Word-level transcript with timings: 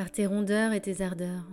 par 0.00 0.10
tes 0.10 0.24
rondeurs 0.24 0.72
et 0.72 0.80
tes 0.80 1.02
ardeurs. 1.02 1.46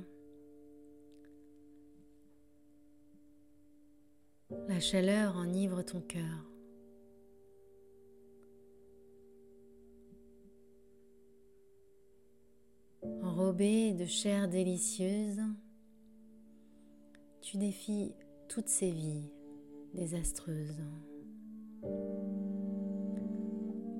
La 4.69 4.79
chaleur 4.79 5.35
enivre 5.35 5.81
ton 5.81 5.99
cœur. 5.99 6.49
Enrobé 13.21 13.91
de 13.91 14.05
chair 14.05 14.47
délicieuse, 14.47 15.41
tu 17.41 17.57
défies 17.57 18.13
toutes 18.47 18.69
ces 18.69 18.91
vies 18.91 19.29
désastreuses. 19.93 20.85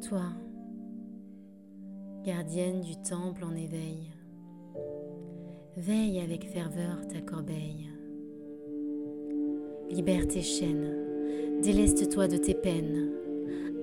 Toi, 0.07 0.31
gardienne 2.23 2.79
du 2.79 2.95
temple 3.01 3.43
en 3.43 3.53
éveil, 3.53 4.13
veille 5.77 6.19
avec 6.19 6.45
ferveur 6.45 7.07
ta 7.07 7.21
corbeille. 7.21 7.87
Libère 9.91 10.27
tes 10.27 10.41
chaînes, 10.41 10.91
déleste-toi 11.61 12.27
de 12.27 12.37
tes 12.37 12.55
peines, 12.55 13.11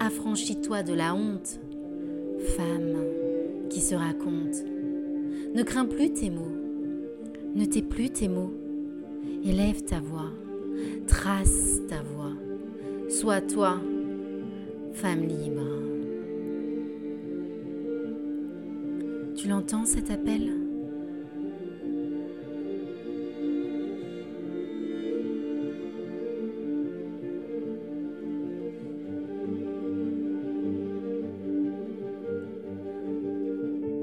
affranchis-toi 0.01 0.83
de 0.83 0.93
la 0.93 1.15
honte, 1.15 1.61
femme 2.57 2.97
qui 3.71 3.80
se 3.80 3.95
raconte. 3.95 4.65
Ne 5.55 5.62
crains 5.62 5.87
plus 5.87 6.12
tes 6.12 6.30
mots, 6.30 6.57
ne 7.55 7.65
tais 7.65 7.83
plus 7.83 8.11
tes 8.11 8.29
mots, 8.29 8.52
élève 9.45 9.85
ta 9.85 10.01
voix, 10.01 10.33
trace 11.07 11.80
ta 11.88 12.02
voix, 12.02 12.33
sois 13.09 13.40
toi, 13.40 13.80
femme 14.95 15.23
libre. 15.23 15.63
Tu 19.37 19.49
l'entends 19.49 19.85
cet 19.85 20.11
appel? 20.11 20.63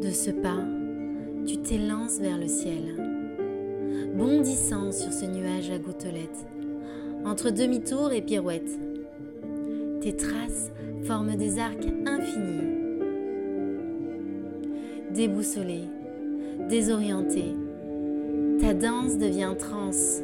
De 0.01 0.09
ce 0.09 0.31
pas, 0.31 0.65
tu 1.45 1.57
t'élances 1.57 2.17
vers 2.17 2.39
le 2.39 2.47
ciel, 2.47 2.95
bondissant 4.15 4.91
sur 4.91 5.13
ce 5.13 5.25
nuage 5.25 5.69
à 5.69 5.77
gouttelettes, 5.77 6.47
entre 7.23 7.51
demi-tours 7.51 8.11
et 8.11 8.23
pirouettes. 8.23 8.79
Tes 10.01 10.15
traces 10.15 10.71
forment 11.03 11.35
des 11.35 11.59
arcs 11.59 11.87
infinis. 12.07 12.79
Déboussolé, 15.13 15.81
désorienté, 16.67 17.43
ta 18.59 18.73
danse 18.73 19.19
devient 19.19 19.53
transe. 19.59 20.23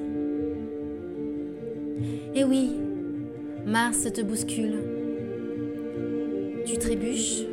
Et 2.34 2.44
oui, 2.44 2.72
Mars 3.68 4.12
te 4.12 4.22
bouscule. 4.22 4.80
Tu 6.66 6.80
trébuches 6.80 7.44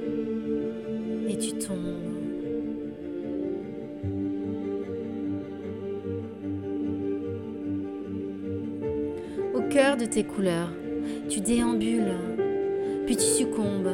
et 1.28 1.36
tu 1.36 1.52
tombes. 1.58 2.13
Cœur 9.74 9.96
de 9.96 10.04
tes 10.04 10.22
couleurs, 10.22 10.70
tu 11.28 11.40
déambules, 11.40 12.14
puis 13.06 13.16
tu 13.16 13.24
succombes 13.24 13.90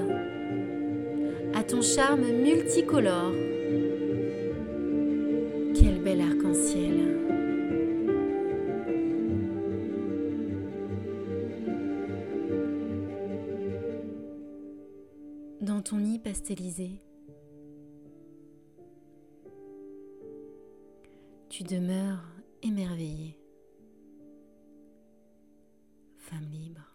à 1.54 1.62
ton 1.64 1.80
charme 1.80 2.20
multicolore. 2.20 3.32
Quel 5.74 6.02
bel 6.02 6.20
arc-en-ciel. 6.20 7.16
Dans 15.62 15.80
ton 15.80 15.96
nid 15.96 16.18
pastelisé, 16.18 16.90
tu 21.48 21.62
demeures 21.62 22.26
émerveillée 22.62 23.39
femme 26.30 26.48
libre. 26.52 26.89